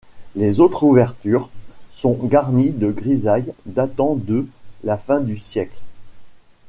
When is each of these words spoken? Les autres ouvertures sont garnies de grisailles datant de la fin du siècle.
Les 0.35 0.59
autres 0.61 0.81
ouvertures 0.81 1.51
sont 1.91 2.15
garnies 2.23 2.71
de 2.71 2.89
grisailles 2.91 3.53
datant 3.67 4.15
de 4.15 4.47
la 4.83 4.97
fin 4.97 5.19
du 5.21 5.37
siècle. 5.37 5.79